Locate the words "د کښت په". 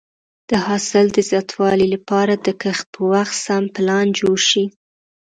2.35-3.01